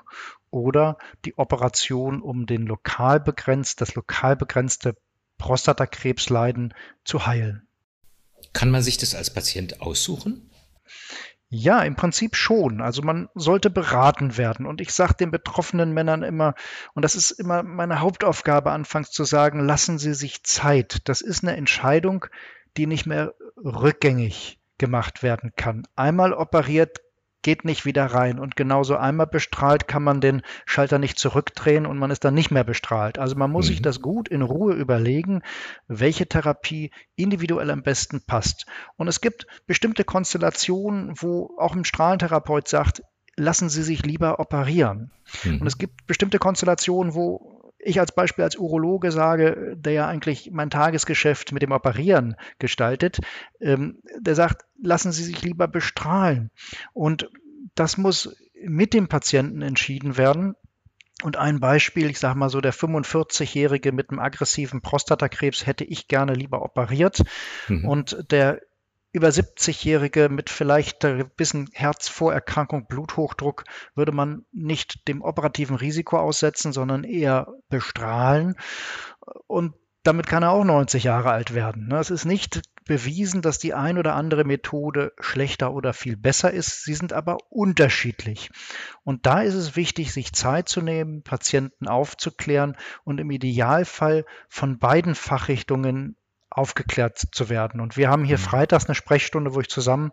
oder 0.50 0.97
die 1.23 1.38
Operation, 1.38 2.21
um 2.21 2.45
den 2.45 2.65
lokal 2.65 3.19
begrenzt, 3.19 3.81
das 3.81 3.95
lokal 3.95 4.35
begrenzte 4.35 4.95
Prostatakrebsleiden 5.37 6.73
zu 7.03 7.25
heilen. 7.25 7.67
Kann 8.53 8.71
man 8.71 8.81
sich 8.81 8.97
das 8.97 9.15
als 9.15 9.33
Patient 9.33 9.81
aussuchen? 9.81 10.49
Ja, 11.49 11.83
im 11.83 11.95
Prinzip 11.95 12.35
schon. 12.35 12.81
Also 12.81 13.01
man 13.01 13.29
sollte 13.35 13.69
beraten 13.69 14.37
werden. 14.37 14.65
Und 14.65 14.81
ich 14.81 14.93
sage 14.93 15.13
den 15.13 15.31
betroffenen 15.31 15.93
Männern 15.93 16.23
immer, 16.23 16.55
und 16.93 17.03
das 17.05 17.15
ist 17.15 17.31
immer 17.31 17.63
meine 17.63 17.99
Hauptaufgabe 17.99 18.71
anfangs 18.71 19.11
zu 19.11 19.23
sagen, 19.23 19.59
lassen 19.59 19.97
Sie 19.97 20.13
sich 20.13 20.43
Zeit. 20.43 21.07
Das 21.07 21.21
ist 21.21 21.43
eine 21.43 21.55
Entscheidung, 21.55 22.25
die 22.77 22.88
nicht 22.88 23.05
mehr 23.05 23.33
rückgängig 23.57 24.59
gemacht 24.77 25.23
werden 25.23 25.53
kann. 25.55 25.88
Einmal 25.95 26.33
operiert 26.33 26.99
geht 27.45 27.63
nicht 27.63 27.86
wieder 27.86 28.07
rein. 28.07 28.39
Und 28.39 28.56
genauso 28.56 28.97
einmal 28.97 29.27
bestrahlt 29.27 29.88
kann 29.88 30.01
man 30.01 30.19
den 30.19 30.42
Schalter 30.65 30.97
nicht 30.97 31.19
zurückdrehen 31.19 31.86
und 31.86 32.00
man 32.00 32.09
ist 32.09 32.25
dann 32.25 32.33
nicht 32.33 32.50
mehr 32.50 32.63
bestrahlt. 32.63 33.19
Also 33.19 33.36
man 33.36 33.51
muss 33.51 33.65
mhm. 33.65 33.69
sich 33.69 33.81
das 33.83 34.01
gut 34.01 34.27
in 34.27 34.42
Ruhe 34.42 34.74
überlegen, 34.74 35.44
welche 35.88 36.25
Therapie 36.25 36.89
individuell 37.15 37.69
am 37.69 37.83
besten 37.83 38.25
passt. 38.25 38.65
Und 38.98 39.08
es 39.08 39.22
gibt 39.22 39.46
bestimmte 39.67 40.03
Konstellationen, 40.03 41.13
wo 41.22 41.55
auch 41.60 41.75
ein 41.75 41.86
Strahlentherapeut 41.86 42.67
sagt, 42.67 43.03
lassen 43.36 43.69
Sie 43.69 43.84
sich 43.84 44.03
lieber 44.03 44.39
operieren. 44.39 45.12
Mhm. 45.43 45.62
Und 45.62 45.67
es 45.67 45.77
gibt 45.77 46.08
bestimmte 46.08 46.39
Konstellationen, 46.39 47.13
wo 47.13 47.55
ich 47.86 48.00
als 48.00 48.12
Beispiel 48.12 48.43
als 48.43 48.58
Urologe 48.58 49.12
sage, 49.12 49.75
der 49.77 49.93
ja 49.93 50.08
eigentlich 50.08 50.50
mein 50.51 50.72
Tagesgeschäft 50.72 51.51
mit 51.51 51.62
dem 51.62 51.72
Operieren 51.72 52.36
gestaltet, 52.58 53.19
ähm, 53.62 54.00
der 54.19 54.34
sagt, 54.34 54.65
lassen 54.81 55.12
Sie 55.12 55.24
sich 55.24 55.43
lieber 55.43 55.67
bestrahlen. 55.67 56.50
Und 56.93 57.29
das 57.75 57.98
muss 57.98 58.36
mit 58.62 58.94
dem 58.94 59.08
Patienten 59.08 59.62
entschieden 59.62 60.17
werden. 60.17 60.55
Und 61.24 61.38
ein 61.38 61.60
Beispiel, 61.60 62.10
ich 62.10 62.20
sage 62.20 62.38
mal 62.38 62.50
so, 62.50 62.60
der 62.60 62.74
45-Jährige 62.74 63.91
mit 63.91 64.10
einem 64.10 64.20
aggressiven 64.20 64.82
Prostatakrebs 64.82 65.65
hätte 65.65 65.84
ich 65.84 66.08
gerne 66.08 66.34
lieber 66.34 66.62
operiert. 66.62 67.24
Mhm. 67.67 67.86
Und 67.86 68.32
der 68.32 68.62
über 69.13 69.29
70-Jährige 69.29 70.27
mit 70.27 70.50
vielleicht 70.50 71.05
ein 71.05 71.29
bisschen 71.38 71.70
Herzvorerkrankung, 71.72 72.86
Bluthochdruck 72.88 73.63
würde 73.96 74.12
man 74.12 74.46
nicht 74.51 75.08
dem 75.08 75.22
operativen 75.22 75.77
Risiko 75.77 76.17
aussetzen, 76.17 76.74
sondern 76.74 77.05
eher 77.05 77.48
bestrahlen. 77.70 78.55
Und 79.48 79.74
damit 80.03 80.27
kann 80.27 80.44
er 80.44 80.51
auch 80.51 80.65
90 80.65 81.05
Jahre 81.05 81.32
alt 81.32 81.55
werden. 81.55 81.88
Ne? 81.88 81.98
Es 81.98 82.10
ist 82.10 82.25
nicht 82.25 82.62
bewiesen, 82.86 83.42
dass 83.42 83.60
die 83.60 83.74
ein 83.74 83.98
oder 83.98 84.15
andere 84.15 84.44
Methode 84.44 85.13
schlechter 85.20 85.74
oder 85.74 85.94
viel 85.94 86.15
besser 86.15 86.51
ist. 86.51 86.84
Sie 86.84 86.94
sind 86.94 87.13
aber 87.13 87.38
unterschiedlich. 87.50 88.50
Und 89.04 89.25
da 89.25 89.42
ist 89.42 89.56
es 89.56 89.75
wichtig, 89.75 90.13
sich 90.13 90.34
Zeit 90.34 90.70
zu 90.70 90.82
nehmen, 90.82 91.24
Patienten 91.24 91.88
aufzuklären 91.88 92.77
und 93.04 93.20
im 93.20 93.32
Idealfall 93.32 94.25
von 94.48 94.77
beiden 94.77 95.15
Fachrichtungen 95.15 96.15
aufgeklärt 96.55 97.19
zu 97.31 97.50
werden. 97.50 97.81
Und 97.81 97.97
wir 97.97 98.09
haben 98.09 98.24
hier 98.24 98.38
mhm. 98.38 98.43
freitags 98.43 98.85
eine 98.85 98.95
Sprechstunde, 98.95 99.53
wo 99.53 99.59
ich 99.59 99.67
zusammen 99.67 100.12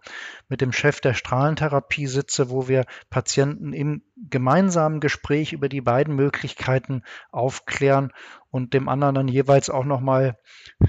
mit 0.49 0.61
dem 0.61 0.73
Chef 0.73 1.01
der 1.01 1.15
Strahlentherapie 1.15 2.09
sitze, 2.09 2.51
wo 2.51 2.67
wir 2.67 2.85
Patienten 3.11 3.73
im 3.73 4.03
gemeinsamen 4.29 4.99
Gespräch 4.99 5.53
über 5.53 5.69
die 5.69 5.81
beiden 5.81 6.17
Möglichkeiten 6.17 7.05
aufklären 7.31 8.13
und 8.51 8.75
dem 8.75 8.89
anderen 8.89 9.15
dann 9.15 9.29
jeweils 9.29 9.71
auch 9.71 9.85
nochmal, 9.85 10.37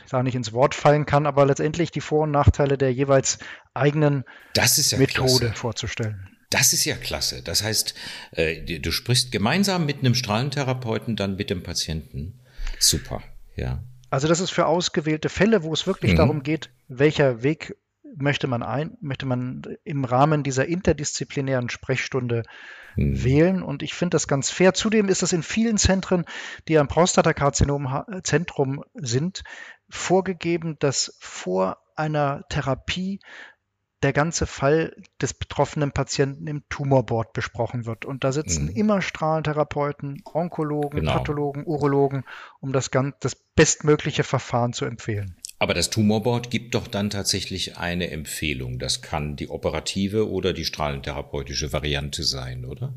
da 0.10 0.24
nicht 0.24 0.36
ins 0.36 0.54
Wort 0.54 0.74
fallen 0.74 1.06
kann, 1.06 1.28
aber 1.28 1.46
letztendlich 1.46 1.92
die 1.92 2.02
Vor- 2.02 2.24
und 2.24 2.32
Nachteile 2.32 2.80
der 2.80 2.92
jeweils 2.92 3.38
eigenen 3.76 4.26
ja 4.58 4.98
Methode 4.98 5.46
klasse. 5.46 5.54
vorzustellen. 5.54 6.30
Das 6.50 6.74
ist 6.74 6.86
ja 6.86 6.96
klasse. 6.96 7.44
Das 7.44 7.64
heißt, 7.64 7.94
äh, 8.32 8.80
du 8.80 8.92
sprichst 8.92 9.32
gemeinsam 9.32 9.86
mit 9.86 10.00
einem 10.00 10.16
Strahlentherapeuten 10.16 11.16
dann 11.16 11.36
mit 11.36 11.52
dem 11.52 11.62
Patienten. 11.62 12.40
Super, 12.80 13.22
ja. 13.56 13.84
Also 14.14 14.28
das 14.28 14.42
ist 14.42 14.52
für 14.52 14.68
ausgewählte 14.68 15.28
Fälle, 15.28 15.64
wo 15.64 15.74
es 15.74 15.88
wirklich 15.88 16.12
mhm. 16.12 16.18
darum 16.18 16.44
geht, 16.44 16.70
welcher 16.88 17.42
Weg 17.42 17.76
möchte 18.16 18.46
man 18.46 18.62
ein, 18.62 18.96
möchte 19.02 19.26
man 19.26 19.64
im 19.86 20.06
Rahmen 20.06 20.44
dieser 20.44 20.68
interdisziplinären 20.68 21.68
Sprechstunde 21.72 22.44
hm. 22.94 23.24
wählen. 23.24 23.64
Und 23.64 23.82
ich 23.82 23.96
finde 23.96 24.14
das 24.14 24.28
ganz 24.28 24.52
fair. 24.52 24.76
Zudem 24.76 25.10
ist 25.10 25.24
es 25.24 25.34
in 25.34 25.42
vielen 25.42 25.80
Zentren, 25.80 26.26
die 26.68 26.78
am 26.78 26.88
Prostatakarzinom-Zentrum 26.88 28.84
sind, 28.94 29.44
vorgegeben, 29.90 30.78
dass 30.78 31.18
vor 31.20 31.80
einer 31.96 32.44
Therapie 32.50 33.20
der 34.04 34.14
ganze 34.14 34.46
Fall 34.46 34.96
des 35.22 35.34
betroffenen 35.34 35.92
Patienten 35.92 36.48
im 36.48 36.64
Tumorboard 36.70 37.34
besprochen 37.34 37.86
wird. 37.86 38.06
Und 38.06 38.24
da 38.24 38.32
sitzen 38.32 38.66
mhm. 38.66 38.76
immer 38.76 39.02
Strahlentherapeuten, 39.02 40.22
Onkologen, 40.26 41.00
genau. 41.00 41.14
Pathologen, 41.14 41.66
Urologen, 41.66 42.26
um 42.60 42.74
das, 42.74 42.92
ganz, 42.92 43.16
das 43.22 43.36
bestmögliche 43.36 44.24
Verfahren 44.24 44.74
zu 44.74 44.86
empfehlen. 44.86 45.38
Aber 45.60 45.74
das 45.74 45.90
Tumorboard 45.90 46.50
gibt 46.50 46.76
doch 46.76 46.88
dann 46.88 47.10
tatsächlich 47.10 47.78
eine 47.78 48.12
Empfehlung. 48.12 48.80
Das 48.80 49.02
kann 49.02 49.38
die 49.38 49.50
operative 49.50 50.30
oder 50.30 50.52
die 50.52 50.66
strahlentherapeutische 50.66 51.72
Variante 51.72 52.24
sein, 52.24 52.66
oder? 52.66 52.94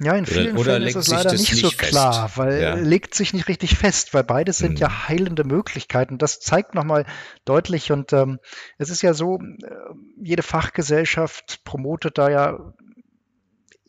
Ja, 0.00 0.14
in 0.14 0.26
vielen 0.26 0.56
oder, 0.56 0.72
Fällen 0.72 0.88
ist 0.88 0.96
es 0.96 1.08
leider 1.08 1.32
nicht, 1.32 1.54
so 1.54 1.70
fest. 1.70 1.90
klar, 1.90 2.30
weil 2.36 2.60
ja. 2.60 2.74
legt 2.74 3.14
sich 3.14 3.32
nicht 3.34 3.48
richtig 3.48 3.76
fest, 3.76 4.14
weil 4.14 4.24
beides 4.24 4.58
sind 4.58 4.72
hm. 4.72 4.76
ja 4.78 5.08
heilende 5.08 5.44
Möglichkeiten. 5.44 6.18
Das 6.18 6.40
zeigt 6.40 6.74
nochmal 6.74 7.04
deutlich 7.44 7.92
und 7.92 8.12
ähm, 8.12 8.38
es 8.78 8.90
ist 8.90 9.02
ja 9.02 9.14
so, 9.14 9.38
äh, 9.38 9.74
jede 10.20 10.42
Fachgesellschaft 10.42 11.60
promotet 11.64 12.18
da 12.18 12.30
ja 12.30 12.72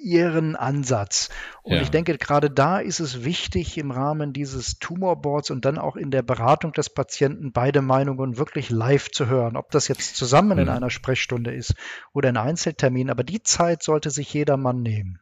ihren 0.04 0.56
Ansatz. 0.56 1.30
Und 1.62 1.76
ja. 1.76 1.82
ich 1.82 1.90
denke, 1.90 2.18
gerade 2.18 2.52
da 2.52 2.80
ist 2.80 3.00
es 3.00 3.24
wichtig, 3.24 3.78
im 3.78 3.90
Rahmen 3.90 4.34
dieses 4.34 4.78
Tumorboards 4.78 5.50
und 5.50 5.64
dann 5.64 5.78
auch 5.78 5.96
in 5.96 6.12
der 6.12 6.22
Beratung 6.22 6.74
des 6.74 6.90
Patienten 6.90 7.54
beide 7.54 7.82
Meinungen 7.82 8.38
wirklich 8.38 8.70
live 8.70 9.10
zu 9.12 9.28
hören. 9.28 9.56
Ob 9.56 9.72
das 9.72 9.88
jetzt 9.88 10.18
zusammen 10.18 10.58
mhm. 10.58 10.64
in 10.64 10.70
einer 10.70 10.90
Sprechstunde 10.90 11.54
ist 11.54 11.76
oder 12.12 12.30
in 12.30 12.38
Einzeltermin. 12.38 13.10
Aber 13.10 13.24
die 13.24 13.42
Zeit 13.42 13.82
sollte 13.82 14.10
sich 14.10 14.34
jeder 14.34 14.58
Mann 14.58 14.82
nehmen. 14.82 15.20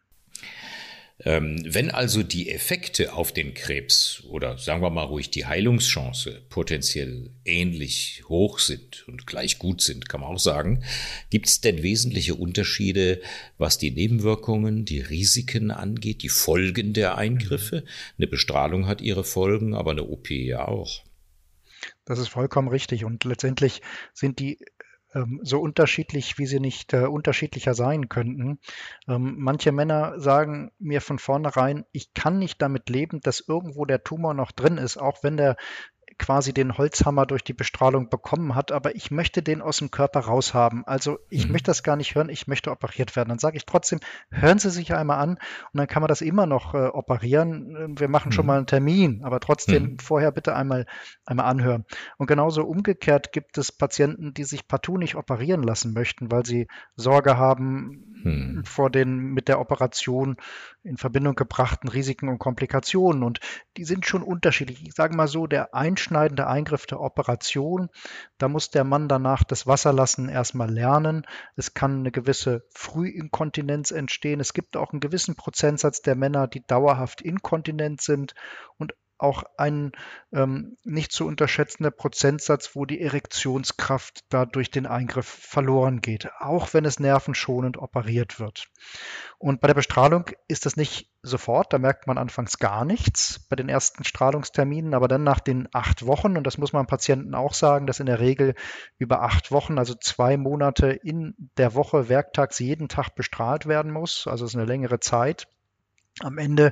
Ähm, 1.23 1.61
wenn 1.65 1.91
also 1.91 2.23
die 2.23 2.49
Effekte 2.49 3.13
auf 3.13 3.31
den 3.31 3.53
Krebs 3.53 4.23
oder 4.27 4.57
sagen 4.57 4.81
wir 4.81 4.89
mal 4.89 5.03
ruhig 5.03 5.29
die 5.29 5.45
Heilungschance 5.45 6.41
potenziell 6.49 7.29
ähnlich 7.45 8.23
hoch 8.27 8.57
sind 8.57 9.07
und 9.07 9.27
gleich 9.27 9.59
gut 9.59 9.81
sind, 9.81 10.09
kann 10.09 10.21
man 10.21 10.31
auch 10.31 10.39
sagen, 10.39 10.83
gibt 11.29 11.47
es 11.47 11.61
denn 11.61 11.83
wesentliche 11.83 12.35
Unterschiede, 12.35 13.21
was 13.59 13.77
die 13.77 13.91
Nebenwirkungen, 13.91 14.83
die 14.85 14.99
Risiken 14.99 15.69
angeht, 15.69 16.23
die 16.23 16.29
Folgen 16.29 16.93
der 16.93 17.17
Eingriffe? 17.17 17.83
Eine 18.17 18.27
Bestrahlung 18.27 18.87
hat 18.87 19.01
ihre 19.01 19.23
Folgen, 19.23 19.75
aber 19.75 19.91
eine 19.91 20.05
OP 20.05 20.31
ja 20.31 20.67
auch. 20.67 21.03
Das 22.05 22.19
ist 22.19 22.29
vollkommen 22.29 22.67
richtig. 22.67 23.05
Und 23.05 23.23
letztendlich 23.25 23.81
sind 24.13 24.39
die 24.39 24.57
so 25.41 25.59
unterschiedlich, 25.59 26.37
wie 26.37 26.45
sie 26.45 26.59
nicht 26.59 26.93
äh, 26.93 27.05
unterschiedlicher 27.05 27.73
sein 27.73 28.09
könnten. 28.09 28.59
Ähm, 29.07 29.35
manche 29.39 29.71
Männer 29.71 30.19
sagen 30.19 30.71
mir 30.79 31.01
von 31.01 31.19
vornherein, 31.19 31.85
ich 31.91 32.13
kann 32.13 32.39
nicht 32.39 32.61
damit 32.61 32.89
leben, 32.89 33.19
dass 33.21 33.43
irgendwo 33.45 33.85
der 33.85 34.03
Tumor 34.03 34.33
noch 34.33 34.51
drin 34.51 34.77
ist, 34.77 34.97
auch 34.97 35.23
wenn 35.23 35.37
der 35.37 35.57
quasi 36.17 36.53
den 36.53 36.77
Holzhammer 36.77 37.25
durch 37.25 37.43
die 37.43 37.53
Bestrahlung 37.53 38.09
bekommen 38.09 38.55
hat, 38.55 38.71
aber 38.71 38.95
ich 38.95 39.11
möchte 39.11 39.41
den 39.41 39.61
aus 39.61 39.77
dem 39.77 39.91
Körper 39.91 40.21
raushaben. 40.21 40.85
Also 40.85 41.19
ich 41.29 41.45
mhm. 41.45 41.53
möchte 41.53 41.67
das 41.67 41.83
gar 41.83 41.95
nicht 41.95 42.15
hören, 42.15 42.29
ich 42.29 42.47
möchte 42.47 42.71
operiert 42.71 43.15
werden. 43.15 43.29
Dann 43.29 43.39
sage 43.39 43.57
ich 43.57 43.65
trotzdem, 43.65 43.99
hören 44.29 44.59
Sie 44.59 44.69
sich 44.69 44.93
einmal 44.93 45.19
an 45.19 45.31
und 45.31 45.39
dann 45.73 45.87
kann 45.87 46.01
man 46.01 46.07
das 46.07 46.21
immer 46.21 46.45
noch 46.45 46.73
äh, 46.73 46.87
operieren. 46.87 47.95
Wir 47.97 48.07
machen 48.07 48.29
mhm. 48.29 48.33
schon 48.33 48.45
mal 48.45 48.57
einen 48.57 48.67
Termin, 48.67 49.23
aber 49.23 49.39
trotzdem 49.39 49.83
mhm. 49.83 49.99
vorher 49.99 50.31
bitte 50.31 50.55
einmal, 50.55 50.85
einmal 51.25 51.45
anhören. 51.47 51.85
Und 52.17 52.27
genauso 52.27 52.63
umgekehrt 52.63 53.31
gibt 53.31 53.57
es 53.57 53.71
Patienten, 53.71 54.33
die 54.33 54.43
sich 54.43 54.67
partout 54.67 54.97
nicht 54.97 55.15
operieren 55.15 55.63
lassen 55.63 55.93
möchten, 55.93 56.31
weil 56.31 56.45
sie 56.45 56.67
Sorge 56.95 57.37
haben 57.37 58.11
mhm. 58.23 58.63
vor 58.65 58.89
den 58.89 59.17
mit 59.33 59.47
der 59.47 59.59
Operation 59.59 60.37
in 60.83 60.97
Verbindung 60.97 61.35
gebrachten 61.35 61.89
Risiken 61.89 62.29
und 62.29 62.39
Komplikationen. 62.39 63.23
Und 63.23 63.39
die 63.77 63.83
sind 63.83 64.05
schon 64.05 64.23
unterschiedlich. 64.23 64.83
Ich 64.85 64.93
sage 64.93 65.15
mal 65.15 65.27
so, 65.27 65.47
der 65.47 65.73
einschneidende 65.73 66.47
Eingriff 66.47 66.85
der 66.85 66.99
Operation, 66.99 67.89
da 68.37 68.47
muss 68.47 68.71
der 68.71 68.83
Mann 68.83 69.07
danach 69.07 69.43
das 69.43 69.67
Wasserlassen 69.67 70.29
erstmal 70.29 70.71
lernen. 70.71 71.25
Es 71.55 71.73
kann 71.73 71.99
eine 71.99 72.11
gewisse 72.11 72.65
Frühinkontinenz 72.73 73.91
entstehen. 73.91 74.39
Es 74.39 74.53
gibt 74.53 74.75
auch 74.77 74.91
einen 74.91 75.01
gewissen 75.01 75.35
Prozentsatz 75.35 76.01
der 76.01 76.15
Männer, 76.15 76.47
die 76.47 76.65
dauerhaft 76.65 77.21
inkontinent 77.21 78.01
sind. 78.01 78.33
Und 78.77 78.93
auch 79.21 79.43
ein 79.57 79.91
ähm, 80.33 80.77
nicht 80.83 81.11
zu 81.11 81.27
unterschätzender 81.27 81.91
Prozentsatz, 81.91 82.75
wo 82.75 82.85
die 82.85 83.01
Erektionskraft 83.01 84.25
da 84.29 84.45
durch 84.45 84.71
den 84.71 84.85
Eingriff 84.85 85.27
verloren 85.27 86.01
geht, 86.01 86.29
auch 86.39 86.73
wenn 86.73 86.85
es 86.85 86.99
nervenschonend 86.99 87.77
operiert 87.77 88.39
wird. 88.39 88.67
Und 89.37 89.59
bei 89.61 89.67
der 89.67 89.73
Bestrahlung 89.75 90.25
ist 90.47 90.65
das 90.65 90.75
nicht 90.75 91.09
sofort, 91.23 91.73
da 91.73 91.77
merkt 91.77 92.07
man 92.07 92.17
anfangs 92.17 92.57
gar 92.57 92.85
nichts 92.85 93.39
bei 93.49 93.55
den 93.55 93.69
ersten 93.69 94.03
Strahlungsterminen, 94.03 94.93
aber 94.93 95.07
dann 95.07 95.23
nach 95.23 95.39
den 95.39 95.67
acht 95.71 96.05
Wochen, 96.05 96.37
und 96.37 96.45
das 96.45 96.57
muss 96.57 96.73
man 96.73 96.87
Patienten 96.87 97.35
auch 97.35 97.53
sagen, 97.53 97.87
dass 97.87 97.99
in 97.99 98.07
der 98.07 98.19
Regel 98.19 98.55
über 98.97 99.21
acht 99.21 99.51
Wochen, 99.51 99.77
also 99.77 99.93
zwei 99.93 100.37
Monate 100.37 100.91
in 100.91 101.35
der 101.57 101.75
Woche 101.75 102.09
werktags 102.09 102.59
jeden 102.59 102.87
Tag 102.89 103.15
bestrahlt 103.15 103.67
werden 103.67 103.91
muss, 103.91 104.27
also 104.27 104.45
ist 104.45 104.55
eine 104.55 104.65
längere 104.65 104.99
Zeit, 104.99 105.47
am 106.19 106.37
Ende 106.37 106.71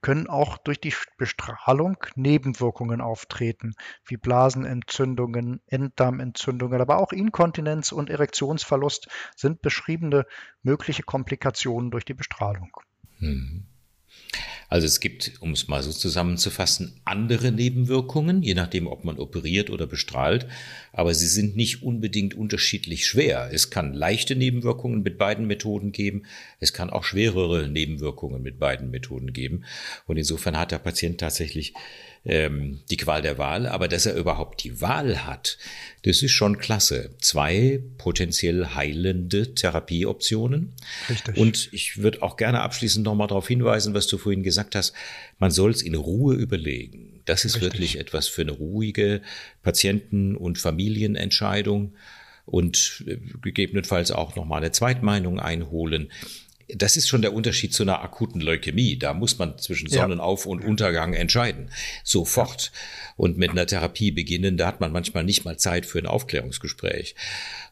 können 0.00 0.26
auch 0.26 0.58
durch 0.58 0.80
die 0.80 0.94
Bestrahlung 1.16 1.98
Nebenwirkungen 2.16 3.00
auftreten, 3.00 3.74
wie 4.04 4.16
Blasenentzündungen, 4.16 5.60
Enddarmentzündungen, 5.66 6.80
aber 6.80 6.98
auch 6.98 7.12
Inkontinenz 7.12 7.92
und 7.92 8.10
Erektionsverlust 8.10 9.08
sind 9.36 9.62
beschriebene 9.62 10.26
mögliche 10.62 11.02
Komplikationen 11.02 11.90
durch 11.90 12.04
die 12.04 12.14
Bestrahlung. 12.14 12.72
Mhm. 13.18 13.67
Also 14.68 14.86
es 14.86 15.00
gibt, 15.00 15.32
um 15.40 15.52
es 15.52 15.68
mal 15.68 15.82
so 15.82 15.92
zusammenzufassen, 15.92 17.00
andere 17.04 17.52
Nebenwirkungen, 17.52 18.42
je 18.42 18.54
nachdem, 18.54 18.86
ob 18.86 19.02
man 19.02 19.18
operiert 19.18 19.70
oder 19.70 19.86
bestrahlt, 19.86 20.46
aber 20.92 21.14
sie 21.14 21.26
sind 21.26 21.56
nicht 21.56 21.82
unbedingt 21.82 22.34
unterschiedlich 22.34 23.06
schwer. 23.06 23.48
Es 23.50 23.70
kann 23.70 23.94
leichte 23.94 24.36
Nebenwirkungen 24.36 25.02
mit 25.02 25.16
beiden 25.16 25.46
Methoden 25.46 25.92
geben, 25.92 26.24
es 26.60 26.74
kann 26.74 26.90
auch 26.90 27.04
schwerere 27.04 27.68
Nebenwirkungen 27.68 28.42
mit 28.42 28.58
beiden 28.58 28.90
Methoden 28.90 29.32
geben. 29.32 29.64
Und 30.06 30.18
insofern 30.18 30.58
hat 30.58 30.70
der 30.70 30.78
Patient 30.78 31.18
tatsächlich 31.18 31.72
ähm, 32.24 32.80
die 32.90 32.96
Qual 32.96 33.22
der 33.22 33.38
Wahl, 33.38 33.66
aber 33.66 33.88
dass 33.88 34.06
er 34.06 34.14
überhaupt 34.14 34.62
die 34.64 34.80
Wahl 34.80 35.26
hat, 35.26 35.58
das 36.02 36.22
ist 36.22 36.32
schon 36.32 36.58
klasse. 36.58 37.10
Zwei 37.20 37.80
potenziell 37.98 38.66
heilende 38.74 39.54
Therapieoptionen. 39.54 40.74
Richtig. 41.08 41.36
Und 41.36 41.68
ich 41.72 41.98
würde 41.98 42.22
auch 42.22 42.36
gerne 42.36 42.60
abschließend 42.60 43.04
nochmal 43.04 43.28
darauf 43.28 43.48
hinweisen, 43.48 43.94
was 43.94 44.06
du 44.06 44.18
vorhin 44.18 44.42
gesagt 44.42 44.74
hast, 44.74 44.94
man 45.38 45.50
soll 45.50 45.70
es 45.70 45.82
in 45.82 45.94
Ruhe 45.94 46.34
überlegen. 46.34 47.20
Das 47.24 47.44
ist 47.44 47.56
Richtig. 47.56 47.72
wirklich 47.72 47.98
etwas 47.98 48.28
für 48.28 48.42
eine 48.42 48.52
ruhige 48.52 49.22
Patienten- 49.62 50.36
und 50.36 50.58
Familienentscheidung 50.58 51.94
und 52.46 53.04
äh, 53.06 53.18
gegebenenfalls 53.42 54.10
auch 54.10 54.36
nochmal 54.36 54.58
eine 54.62 54.72
Zweitmeinung 54.72 55.38
einholen 55.38 56.10
das 56.74 56.96
ist 56.96 57.08
schon 57.08 57.22
der 57.22 57.32
Unterschied 57.32 57.72
zu 57.72 57.82
einer 57.82 58.02
akuten 58.02 58.40
Leukämie. 58.40 58.98
Da 58.98 59.14
muss 59.14 59.38
man 59.38 59.58
zwischen 59.58 59.88
Sonnenauf- 59.88 60.46
und 60.46 60.64
Untergang 60.64 61.14
entscheiden. 61.14 61.70
Sofort. 62.04 62.72
Und 63.16 63.38
mit 63.38 63.50
einer 63.50 63.66
Therapie 63.66 64.10
beginnen, 64.10 64.56
da 64.56 64.66
hat 64.66 64.80
man 64.80 64.92
manchmal 64.92 65.24
nicht 65.24 65.44
mal 65.44 65.58
Zeit 65.58 65.86
für 65.86 65.98
ein 65.98 66.06
Aufklärungsgespräch. 66.06 67.14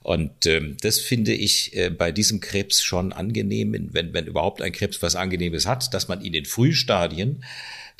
Und 0.00 0.46
ähm, 0.46 0.76
das 0.80 0.98
finde 0.98 1.34
ich 1.34 1.76
äh, 1.76 1.90
bei 1.90 2.10
diesem 2.10 2.40
Krebs 2.40 2.82
schon 2.82 3.12
angenehm, 3.12 3.90
wenn, 3.92 4.12
wenn 4.14 4.26
überhaupt 4.26 4.62
ein 4.62 4.72
Krebs 4.72 5.02
was 5.02 5.14
Angenehmes 5.14 5.66
hat, 5.66 5.92
dass 5.92 6.08
man 6.08 6.20
in 6.20 6.32
den 6.32 6.46
Frühstadien 6.46 7.44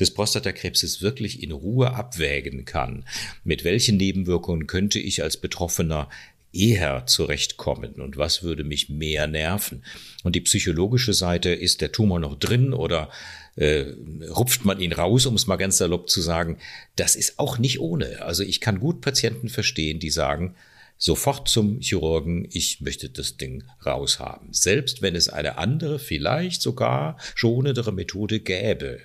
des 0.01 0.13
Prostatakrebses 0.13 1.03
wirklich 1.03 1.43
in 1.43 1.53
Ruhe 1.53 1.95
abwägen 1.95 2.65
kann. 2.65 3.05
Mit 3.45 3.65
welchen 3.65 3.97
Nebenwirkungen 3.97 4.67
könnte 4.67 4.99
ich 4.99 5.23
als 5.23 5.37
Betroffener 5.37 6.09
eher 6.57 7.07
zurechtkommen 7.07 7.95
und 7.95 8.17
was 8.17 8.43
würde 8.43 8.65
mich 8.65 8.89
mehr 8.89 9.27
nerven. 9.27 9.85
Und 10.25 10.35
die 10.35 10.41
psychologische 10.41 11.13
Seite, 11.13 11.51
ist 11.51 11.81
der 11.81 11.93
Tumor 11.93 12.19
noch 12.19 12.39
drin 12.39 12.73
oder 12.73 13.11
äh, 13.57 13.87
rupft 14.29 14.65
man 14.65 14.81
ihn 14.81 14.93
raus, 14.93 15.27
um 15.27 15.35
es 15.35 15.47
mal 15.47 15.57
ganz 15.57 15.79
salopp 15.79 16.09
zu 16.09 16.21
sagen, 16.21 16.59
das 16.97 17.17
ist 17.17 17.39
auch 17.39 17.59
nicht 17.59 17.81
ohne. 17.81 18.23
Also 18.23 18.43
ich 18.43 18.61
kann 18.61 18.81
gut 18.81 19.01
Patienten 19.01 19.49
verstehen, 19.49 19.99
die 19.99 20.11
sagen, 20.11 20.55
sofort 20.99 21.49
zum 21.49 21.81
Chirurgen, 21.81 22.49
ich 22.51 22.81
möchte 22.81 23.11
das 23.11 23.37
Ding 23.37 23.65
raushaben. 23.85 24.53
Selbst 24.53 25.03
wenn 25.03 25.15
es 25.15 25.29
eine 25.29 25.59
andere, 25.59 25.99
vielleicht 25.99 26.63
sogar 26.63 27.19
schonendere 27.35 27.93
Methode 27.93 28.41
gäbe. 28.41 29.01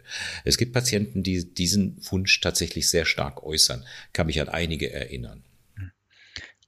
Es 0.45 0.57
gibt 0.57 0.73
Patienten, 0.73 1.23
die 1.23 1.53
diesen 1.53 1.97
Wunsch 2.09 2.39
tatsächlich 2.39 2.89
sehr 2.89 3.05
stark 3.05 3.43
äußern. 3.43 3.85
Kann 4.13 4.27
mich 4.27 4.39
an 4.39 4.49
einige 4.49 4.91
erinnern. 4.91 5.43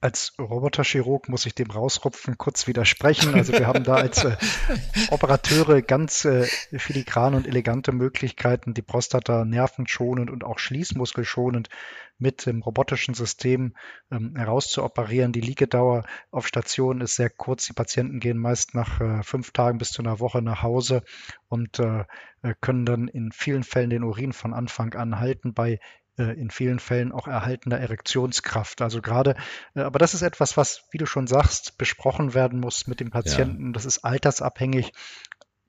Als 0.03 0.33
Roboterchirurg 0.37 1.29
muss 1.29 1.45
ich 1.45 1.55
dem 1.55 1.71
rausrupfen, 1.71 2.37
kurz 2.37 2.67
widersprechen. 2.67 3.33
Also 3.35 3.53
wir 3.53 3.67
haben 3.67 3.85
da 3.85 3.95
als 3.95 4.25
äh, 4.25 4.35
Operateure 5.11 5.81
ganz 5.81 6.25
äh, 6.25 6.43
filigrane 6.43 7.37
und 7.37 7.47
elegante 7.47 7.93
Möglichkeiten, 7.93 8.73
die 8.73 8.81
Prostata 8.81 9.45
nervenschonend 9.45 10.29
und 10.29 10.43
auch 10.43 10.59
schließmuskelschonend 10.59 11.69
mit 12.17 12.45
dem 12.45 12.61
robotischen 12.63 13.13
System 13.13 13.75
ähm, 14.11 14.35
herauszuoperieren. 14.35 15.31
Die 15.31 15.39
Liegedauer 15.39 16.03
auf 16.31 16.47
Station 16.47 16.99
ist 16.99 17.15
sehr 17.15 17.29
kurz. 17.29 17.65
Die 17.67 17.73
Patienten 17.73 18.19
gehen 18.19 18.37
meist 18.37 18.75
nach 18.75 18.99
äh, 18.99 19.23
fünf 19.23 19.51
Tagen 19.51 19.77
bis 19.77 19.91
zu 19.91 20.01
einer 20.01 20.19
Woche 20.19 20.41
nach 20.41 20.63
Hause 20.63 21.03
und 21.47 21.79
äh, 21.79 22.03
äh 22.41 22.53
können 22.59 22.85
dann 22.85 23.07
in 23.07 23.31
vielen 23.31 23.63
Fällen 23.63 23.89
den 23.89 24.03
Urin 24.03 24.33
von 24.33 24.53
Anfang 24.53 24.95
an 24.95 25.21
halten. 25.21 25.53
Bei 25.53 25.79
in 26.21 26.51
vielen 26.51 26.79
Fällen 26.79 27.11
auch 27.11 27.27
erhaltener 27.27 27.79
Erektionskraft. 27.79 28.81
Also 28.81 29.01
gerade, 29.01 29.35
äh, 29.75 29.81
aber 29.81 29.99
das 29.99 30.13
ist 30.13 30.21
etwas, 30.21 30.57
was, 30.57 30.83
wie 30.91 30.97
du 30.97 31.05
schon 31.05 31.27
sagst, 31.27 31.77
besprochen 31.77 32.33
werden 32.33 32.59
muss 32.59 32.87
mit 32.87 32.99
dem 32.99 33.09
Patienten. 33.09 33.67
Ja. 33.67 33.71
Das 33.73 33.85
ist 33.85 34.05
altersabhängig. 34.05 34.93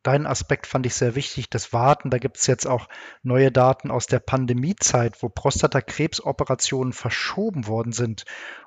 Deinen 0.05 0.27
Aspekt 0.27 0.67
fand 0.67 0.85
ich 0.85 0.95
sehr 0.95 1.15
wichtig, 1.15 1.49
das 1.49 1.73
Warten. 1.73 2.11
Da 2.11 2.19
gibt 2.19 2.37
es 2.37 2.47
jetzt 2.47 2.67
auch 2.67 2.89
neue 3.23 3.51
Daten 3.51 3.91
aus 3.91 4.07
der 4.07 4.19
Pandemiezeit, 4.19 5.23
wo 5.23 5.31
Prostatakrebsoperationen 5.31 6.93
verschoben 6.93 7.67
worden 7.67 7.93
sind. 7.93 8.25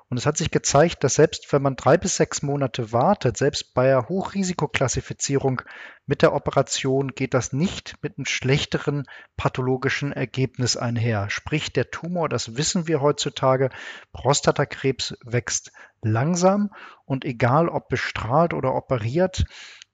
Und 0.08 0.16
es 0.16 0.26
hat 0.26 0.36
sich 0.36 0.50
gezeigt, 0.50 1.04
dass 1.04 1.14
selbst 1.14 1.52
wenn 1.52 1.62
man 1.62 1.76
drei 1.76 1.96
bis 1.96 2.16
sechs 2.16 2.42
Monate 2.42 2.92
wartet, 2.92 3.36
selbst 3.36 3.72
bei 3.72 3.86
der 3.86 4.08
Hochrisikoklassifizierung 4.08 5.62
mit 6.06 6.22
der 6.22 6.34
Operation 6.34 7.14
geht 7.14 7.34
das 7.34 7.52
nicht 7.52 7.94
mit 8.02 8.18
einem 8.18 8.24
schlechteren 8.24 9.04
pathologischen 9.36 10.12
Ergebnis 10.12 10.76
einher. 10.76 11.30
Sprich, 11.30 11.72
der 11.72 11.92
Tumor, 11.92 12.28
das 12.28 12.56
wissen 12.56 12.88
wir 12.88 13.00
heutzutage, 13.00 13.70
Prostatakrebs 14.12 15.16
wächst 15.22 15.70
langsam 16.02 16.70
und 17.04 17.24
egal 17.24 17.68
ob 17.68 17.88
bestrahlt 17.88 18.54
oder 18.54 18.74
operiert, 18.74 19.44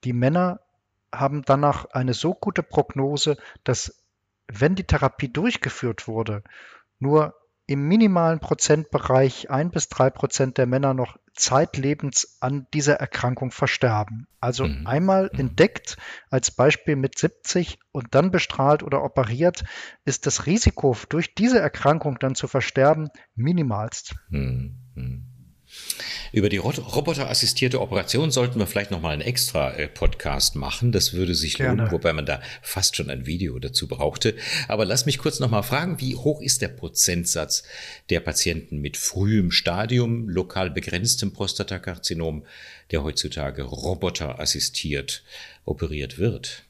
die 0.04 0.14
Männer 0.14 0.63
haben 1.18 1.42
danach 1.42 1.86
eine 1.86 2.14
so 2.14 2.34
gute 2.34 2.62
Prognose, 2.62 3.36
dass 3.64 4.02
wenn 4.46 4.74
die 4.74 4.84
Therapie 4.84 5.32
durchgeführt 5.32 6.06
wurde, 6.06 6.42
nur 6.98 7.34
im 7.66 7.88
minimalen 7.88 8.40
Prozentbereich 8.40 9.50
ein 9.50 9.70
bis 9.70 9.88
drei 9.88 10.10
Prozent 10.10 10.58
der 10.58 10.66
Männer 10.66 10.92
noch 10.92 11.16
zeitlebens 11.32 12.36
an 12.40 12.66
dieser 12.74 12.94
Erkrankung 12.96 13.50
versterben. 13.50 14.26
Also 14.38 14.66
mhm. 14.66 14.86
einmal 14.86 15.30
mhm. 15.32 15.40
entdeckt 15.40 15.96
als 16.30 16.50
Beispiel 16.50 16.96
mit 16.96 17.18
70 17.18 17.78
und 17.90 18.14
dann 18.14 18.30
bestrahlt 18.30 18.82
oder 18.82 19.02
operiert, 19.02 19.64
ist 20.04 20.26
das 20.26 20.46
Risiko 20.46 20.96
durch 21.08 21.34
diese 21.34 21.58
Erkrankung 21.58 22.18
dann 22.18 22.34
zu 22.34 22.48
versterben 22.48 23.08
minimalst. 23.34 24.14
Mhm. 24.28 24.76
Über 26.34 26.48
die 26.48 26.56
roboterassistierte 26.56 27.80
Operation 27.80 28.32
sollten 28.32 28.58
wir 28.58 28.66
vielleicht 28.66 28.90
nochmal 28.90 29.12
einen 29.12 29.22
extra 29.22 29.72
äh, 29.74 29.86
Podcast 29.86 30.56
machen. 30.56 30.90
Das 30.90 31.12
würde 31.12 31.32
sich 31.32 31.54
Gerne. 31.54 31.76
lohnen, 31.76 31.92
wobei 31.92 32.12
man 32.12 32.26
da 32.26 32.42
fast 32.60 32.96
schon 32.96 33.08
ein 33.08 33.24
Video 33.24 33.56
dazu 33.60 33.86
brauchte. 33.86 34.34
Aber 34.66 34.84
lass 34.84 35.06
mich 35.06 35.18
kurz 35.18 35.38
nochmal 35.38 35.62
fragen, 35.62 36.00
wie 36.00 36.16
hoch 36.16 36.40
ist 36.40 36.60
der 36.60 36.68
Prozentsatz 36.68 37.62
der 38.10 38.18
Patienten 38.18 38.80
mit 38.80 38.96
frühem 38.96 39.52
Stadium, 39.52 40.28
lokal 40.28 40.72
begrenztem 40.72 41.32
Prostatakarzinom, 41.32 42.44
der 42.90 43.04
heutzutage 43.04 43.62
roboterassistiert 43.62 45.22
operiert 45.64 46.18
wird? 46.18 46.64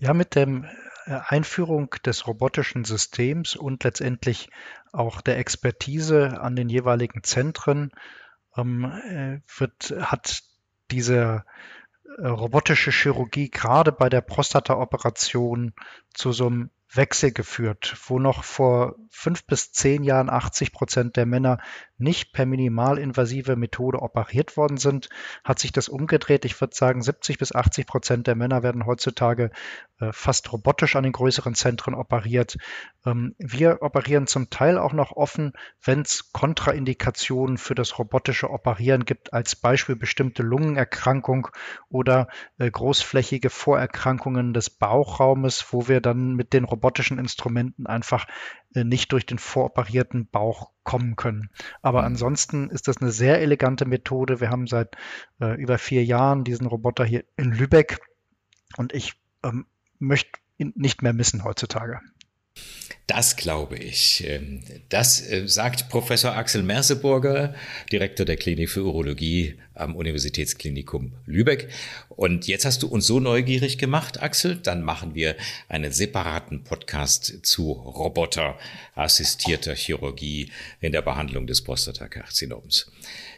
Ja, 0.00 0.14
mit 0.14 0.36
dem 0.36 0.64
Einführung 1.06 1.90
des 2.04 2.26
robotischen 2.26 2.84
Systems 2.84 3.56
und 3.56 3.84
letztendlich 3.84 4.50
auch 4.92 5.20
der 5.20 5.38
Expertise 5.38 6.40
an 6.40 6.56
den 6.56 6.68
jeweiligen 6.68 7.22
Zentren 7.22 7.90
ähm, 8.56 8.84
äh, 8.84 9.40
wird, 9.58 9.94
hat 10.00 10.42
diese 10.90 11.44
äh, 12.18 12.26
robotische 12.26 12.90
Chirurgie 12.90 13.50
gerade 13.50 13.92
bei 13.92 14.08
der 14.08 14.20
Prostata-Operation 14.20 15.72
zu 16.12 16.32
so 16.32 16.46
einem 16.46 16.70
Wechsel 16.94 17.32
geführt, 17.32 17.96
wo 18.06 18.18
noch 18.18 18.44
vor 18.44 18.96
fünf 19.10 19.46
bis 19.46 19.72
zehn 19.72 20.02
Jahren 20.02 20.28
80 20.28 20.72
Prozent 20.72 21.16
der 21.16 21.26
Männer 21.26 21.58
nicht 21.96 22.32
per 22.32 22.44
minimalinvasive 22.44 23.56
Methode 23.56 24.02
operiert 24.02 24.56
worden 24.56 24.76
sind, 24.76 25.08
hat 25.44 25.58
sich 25.58 25.72
das 25.72 25.88
umgedreht. 25.88 26.44
Ich 26.44 26.60
würde 26.60 26.74
sagen, 26.74 27.00
70 27.00 27.38
bis 27.38 27.54
80 27.54 27.86
Prozent 27.86 28.26
der 28.26 28.34
Männer 28.34 28.62
werden 28.62 28.84
heutzutage 28.84 29.50
äh, 30.00 30.10
fast 30.12 30.52
robotisch 30.52 30.96
an 30.96 31.04
den 31.04 31.12
größeren 31.12 31.54
Zentren 31.54 31.94
operiert. 31.94 32.56
Ähm, 33.06 33.34
wir 33.38 33.82
operieren 33.82 34.26
zum 34.26 34.50
Teil 34.50 34.78
auch 34.78 34.92
noch 34.92 35.12
offen, 35.12 35.52
wenn 35.82 36.02
es 36.02 36.32
Kontraindikationen 36.32 37.56
für 37.56 37.74
das 37.74 37.98
robotische 37.98 38.50
Operieren 38.50 39.04
gibt, 39.04 39.32
als 39.32 39.54
Beispiel 39.56 39.96
bestimmte 39.96 40.42
Lungenerkrankung 40.42 41.48
oder 41.88 42.28
äh, 42.58 42.70
großflächige 42.70 43.48
Vorerkrankungen 43.48 44.52
des 44.52 44.70
Bauchraumes, 44.70 45.66
wo 45.70 45.88
wir 45.88 46.00
dann 46.00 46.34
mit 46.34 46.52
den 46.52 46.64
robotischen 46.82 47.18
Instrumenten 47.18 47.86
einfach 47.86 48.26
äh, 48.74 48.82
nicht 48.82 49.12
durch 49.12 49.24
den 49.24 49.38
voroperierten 49.38 50.26
Bauch 50.26 50.70
kommen 50.82 51.14
können. 51.14 51.48
Aber 51.80 52.00
mhm. 52.00 52.06
ansonsten 52.06 52.70
ist 52.70 52.88
das 52.88 53.00
eine 53.00 53.12
sehr 53.12 53.40
elegante 53.40 53.84
Methode. 53.84 54.40
Wir 54.40 54.50
haben 54.50 54.66
seit 54.66 54.96
äh, 55.40 55.54
über 55.60 55.78
vier 55.78 56.04
Jahren 56.04 56.42
diesen 56.42 56.66
Roboter 56.66 57.04
hier 57.04 57.24
in 57.36 57.52
Lübeck 57.52 58.00
und 58.76 58.92
ich 58.92 59.14
ähm, 59.44 59.66
möchte 60.00 60.40
ihn 60.58 60.72
nicht 60.74 61.02
mehr 61.02 61.12
missen 61.12 61.44
heutzutage. 61.44 62.00
Das 63.06 63.36
glaube 63.36 63.76
ich. 63.76 64.24
Ähm, 64.26 64.60
das 64.88 65.28
äh, 65.28 65.48
sagt 65.48 65.88
Professor 65.88 66.36
Axel 66.36 66.62
Merseburger, 66.62 67.54
Direktor 67.90 68.24
der 68.24 68.36
Klinik 68.36 68.70
für 68.70 68.84
Urologie 68.84 69.56
am 69.74 69.96
Universitätsklinikum 69.96 71.12
Lübeck. 71.26 71.68
Und 72.08 72.46
jetzt 72.46 72.64
hast 72.64 72.82
du 72.82 72.88
uns 72.88 73.06
so 73.06 73.20
neugierig 73.20 73.78
gemacht, 73.78 74.22
Axel. 74.22 74.56
Dann 74.56 74.82
machen 74.82 75.14
wir 75.14 75.34
einen 75.68 75.92
separaten 75.92 76.62
Podcast 76.62 77.40
zu 77.42 77.72
roboterassistierter 77.72 79.74
Chirurgie 79.74 80.50
in 80.80 80.92
der 80.92 81.02
Behandlung 81.02 81.46
des 81.46 81.62
Prostatakarzinoms. 81.62 82.90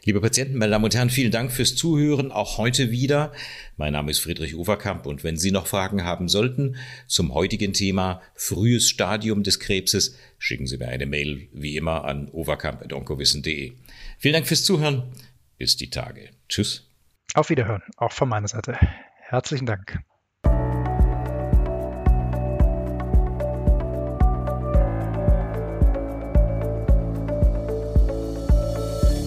Liebe 0.05 0.21
Patienten, 0.21 0.59
meine 0.59 0.73
Damen 0.73 0.85
und 0.85 0.95
Herren, 0.95 1.09
vielen 1.09 1.31
Dank 1.31 1.51
fürs 1.51 1.77
Zuhören, 1.77 2.31
auch 2.31 2.59
heute 2.59 2.91
wieder. 2.91 3.33
Mein 3.77 3.95
Name 3.95 4.11
ist 4.11 4.19
Friedrich 4.19 4.55
Uferkamp 4.55 5.07
und 5.07 5.25
wenn 5.25 5.39
Sie 5.39 5.51
noch 5.51 5.67
Fragen 5.67 6.05
haben 6.05 6.29
sollten 6.29 6.77
zum 7.07 7.33
heutigen 7.33 7.73
Thema 7.73 8.21
frühes 8.35 8.89
Stadium 8.89 9.43
des 9.55 9.61
Krebses, 9.61 10.17
schicken 10.39 10.67
Sie 10.67 10.79
mir 10.79 10.89
eine 10.89 11.07
Mail 11.07 11.49
wie 11.53 11.77
immer 11.77 12.05
an 12.05 12.29
overkamp.onkowissen.de. 12.31 13.73
Vielen 14.19 14.33
Dank 14.33 14.47
fürs 14.47 14.65
Zuhören. 14.65 15.05
Bis 15.57 15.77
die 15.77 15.91
Tage. 15.91 16.31
Tschüss. 16.49 16.91
Auf 17.35 17.51
Wiederhören, 17.51 17.83
auch 17.97 18.13
von 18.13 18.29
meiner 18.29 18.49
Seite. 18.49 18.77
Herzlichen 19.19 19.67
Dank. 19.67 20.01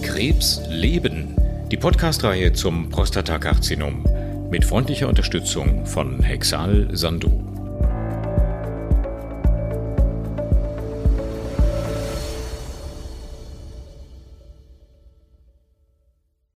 Krebs 0.02 0.62
leben. 0.68 1.36
Die 1.70 1.76
Podcast-Reihe 1.76 2.52
zum 2.52 2.88
Prostatakarzinom 2.88 4.04
mit 4.50 4.64
freundlicher 4.64 5.08
Unterstützung 5.08 5.84
von 5.86 6.22
Hexal 6.22 6.88
Sandu. 6.92 7.57